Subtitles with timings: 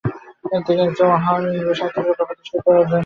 [0.65, 2.99] তিনি একজন মহান ইংরেজ সাহিত্যিকরূপে প্রতিষ্ঠা অর্জন করেন।